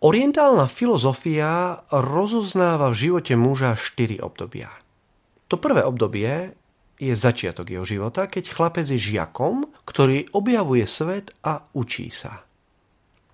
Orientálna 0.00 0.64
filozofia 0.64 1.84
rozoznáva 1.92 2.88
v 2.88 2.96
živote 3.04 3.36
muža 3.36 3.76
štyri 3.76 4.16
obdobia. 4.16 4.72
To 5.52 5.60
prvé 5.60 5.84
obdobie 5.84 6.56
je 6.96 7.12
začiatok 7.12 7.68
jeho 7.68 7.84
života, 7.84 8.24
keď 8.24 8.48
chlapec 8.48 8.88
je 8.88 8.96
žiakom, 8.96 9.68
ktorý 9.84 10.32
objavuje 10.32 10.88
svet 10.88 11.36
a 11.44 11.68
učí 11.76 12.08
sa. 12.08 12.48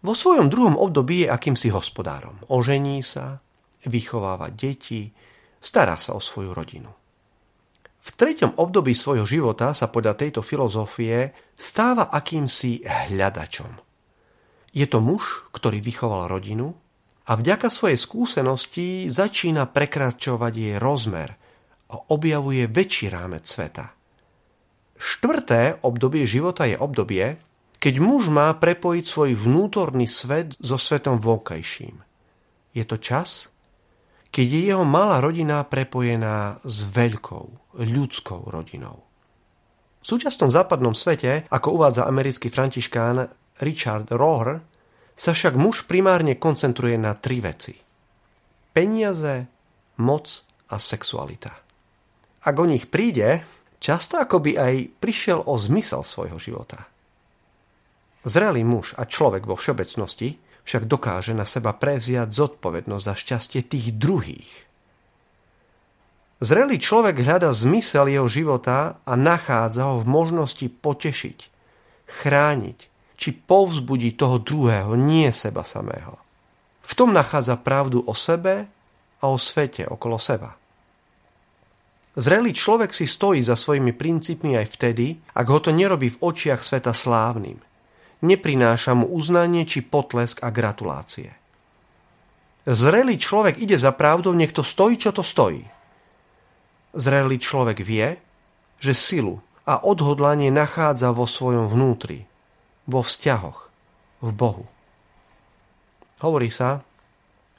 Vo 0.02 0.10
svojom 0.10 0.50
druhom 0.50 0.74
období 0.74 1.22
je 1.22 1.30
akýmsi 1.30 1.71
hospodárom. 1.71 2.42
Ožení 2.50 2.98
sa, 2.98 3.38
vychováva 3.87 4.51
deti, 4.51 5.14
stará 5.62 5.94
sa 6.03 6.19
o 6.19 6.21
svoju 6.22 6.51
rodinu. 6.51 6.90
V 8.03 8.08
treťom 8.10 8.58
období 8.58 8.90
svojho 8.90 9.22
života 9.22 9.71
sa 9.71 9.87
podľa 9.87 10.19
tejto 10.19 10.42
filozofie 10.42 11.30
stáva 11.54 12.10
akýmsi 12.10 12.83
hľadačom. 12.83 13.85
Je 14.77 14.85
to 14.85 15.01
muž, 15.01 15.49
ktorý 15.56 15.81
vychoval 15.81 16.29
rodinu 16.29 16.77
a 17.25 17.33
vďaka 17.33 17.73
svojej 17.73 17.97
skúsenosti 17.97 19.09
začína 19.09 19.65
prekračovať 19.65 20.53
jej 20.53 20.77
rozmer 20.77 21.33
a 21.89 21.97
objavuje 22.12 22.69
väčší 22.69 23.09
rámec 23.09 23.48
sveta. 23.48 23.97
Štvrté 25.01 25.81
obdobie 25.81 26.29
života 26.29 26.69
je 26.69 26.77
obdobie, 26.77 27.41
keď 27.81 27.95
muž 28.05 28.29
má 28.29 28.53
prepojiť 28.53 29.05
svoj 29.09 29.31
vnútorný 29.33 30.05
svet 30.05 30.61
so 30.61 30.77
svetom 30.77 31.25
vonkajším. 31.25 32.05
Je 32.77 32.84
to 32.84 33.01
čas, 33.01 33.48
keď 34.29 34.47
je 34.53 34.62
jeho 34.77 34.84
malá 34.84 35.25
rodina 35.25 35.65
prepojená 35.65 36.61
s 36.65 36.84
veľkou 36.84 37.81
ľudskou 37.81 38.53
rodinou. 38.53 39.09
V 40.01 40.05
súčasnom 40.05 40.53
západnom 40.53 40.93
svete, 40.93 41.48
ako 41.48 41.81
uvádza 41.81 42.05
americký 42.05 42.53
františkán 42.53 43.45
Richard 43.60 44.12
Rohr 44.12 44.60
sa 45.16 45.33
však 45.33 45.56
muž 45.56 45.88
primárne 45.88 46.37
koncentruje 46.37 47.01
na 47.01 47.16
tri 47.16 47.41
veci. 47.41 47.73
Peniaze, 48.77 49.48
moc 50.05 50.27
a 50.69 50.77
sexualita. 50.77 51.53
Ak 52.44 52.56
o 52.61 52.69
nich 52.69 52.92
príde, 52.92 53.41
často 53.81 54.20
akoby 54.20 54.61
aj 54.61 54.75
prišiel 55.00 55.41
o 55.48 55.56
zmysel 55.56 56.05
svojho 56.05 56.36
života. 56.36 56.84
Zrelý 58.27 58.66
muž 58.66 58.92
a 58.98 59.08
človek 59.08 59.48
vo 59.48 59.56
všeobecnosti 59.56 60.36
však 60.66 60.91
dokáže 60.91 61.33
na 61.33 61.47
seba 61.47 61.72
prevziať 61.72 62.34
zodpovednosť 62.34 63.05
za 63.06 63.14
šťastie 63.14 63.62
tých 63.64 63.94
druhých. 63.94 64.66
Zrelý 66.42 66.77
človek 66.77 67.22
hľada 67.25 67.55
zmysel 67.56 68.12
jeho 68.12 68.28
života 68.28 69.00
a 69.09 69.12
nachádza 69.16 69.88
ho 69.88 70.05
v 70.05 70.11
možnosti 70.11 70.66
potešiť, 70.69 71.38
chrániť, 72.05 72.78
či 73.17 73.33
povzbudí 73.33 74.14
toho 74.14 74.39
druhého, 74.39 74.95
nie 74.95 75.33
seba 75.33 75.64
samého. 75.64 76.20
V 76.86 76.92
tom 76.95 77.11
nachádza 77.11 77.59
pravdu 77.59 78.05
o 78.05 78.14
sebe 78.14 78.69
a 79.19 79.25
o 79.27 79.41
svete 79.41 79.89
okolo 79.89 80.20
seba. 80.20 80.55
Zrelý 82.17 82.56
človek 82.56 82.97
si 82.97 83.05
stojí 83.05 83.44
za 83.44 83.61
svojimi 83.61 83.92
princípmi 83.92 84.56
aj 84.56 84.67
vtedy, 84.72 85.20
ak 85.37 85.47
ho 85.53 85.61
to 85.61 85.69
nerobí 85.69 86.09
v 86.09 86.20
očiach 86.25 86.64
sveta 86.64 86.97
slávnym. 86.97 87.61
Neprináša 88.25 88.97
mu 88.97 89.12
uznanie 89.12 89.69
či 89.69 89.84
potlesk 89.84 90.41
a 90.41 90.48
gratulácie. 90.48 91.37
Zrelý 92.64 93.20
človek 93.20 93.61
ide 93.61 93.77
za 93.77 93.92
pravdou, 93.92 94.33
nech 94.33 94.56
to 94.56 94.64
stojí, 94.64 94.97
čo 94.97 95.12
to 95.12 95.20
stojí. 95.20 95.61
Zrelý 96.97 97.37
človek 97.37 97.84
vie, 97.84 98.17
že 98.81 98.97
silu 98.97 99.44
a 99.69 99.84
odhodlanie 99.84 100.48
nachádza 100.48 101.12
vo 101.12 101.28
svojom 101.28 101.69
vnútri, 101.69 102.25
vo 102.87 103.03
vzťahoch, 103.03 103.69
v 104.25 104.31
Bohu. 104.33 104.65
Hovorí 106.25 106.48
sa, 106.48 106.81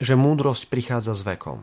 že 0.02 0.18
múdrosť 0.18 0.72
prichádza 0.72 1.14
s 1.14 1.22
vekom. 1.22 1.62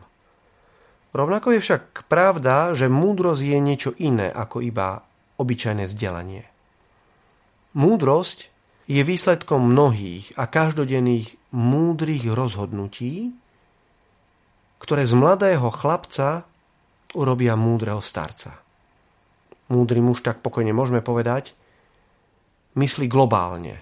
Rovnako 1.15 1.55
je 1.55 1.63
však 1.63 2.07
pravda, 2.11 2.75
že 2.75 2.91
múdrosť 2.91 3.43
je 3.43 3.59
niečo 3.59 3.91
iné 3.95 4.27
ako 4.27 4.59
iba 4.63 5.03
obyčajné 5.39 5.87
vzdelanie. 5.87 6.43
Múdrosť 7.75 8.51
je 8.87 9.01
výsledkom 9.03 9.71
mnohých 9.71 10.35
a 10.39 10.47
každodenných 10.47 11.35
múdrych 11.55 12.27
rozhodnutí, 12.27 13.31
ktoré 14.79 15.03
z 15.07 15.13
mladého 15.15 15.71
chlapca 15.71 16.43
urobia 17.15 17.55
múdreho 17.55 18.03
starca. 18.03 18.59
Múdry 19.71 20.03
muž, 20.03 20.21
tak 20.21 20.43
pokojne 20.45 20.75
môžeme 20.75 21.01
povedať, 21.01 21.57
myslí 22.75 23.07
globálne, 23.07 23.81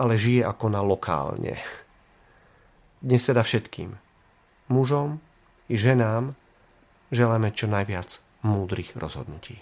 ale 0.00 0.16
žije 0.16 0.42
ako 0.48 0.66
na 0.72 0.80
lokálne. 0.80 1.60
Dnes 3.04 3.20
teda 3.20 3.44
všetkým, 3.44 3.92
mužom 4.72 5.20
i 5.68 5.76
ženám, 5.76 6.32
želáme 7.12 7.52
čo 7.52 7.68
najviac 7.68 8.24
múdrych 8.42 8.96
rozhodnutí. 8.96 9.60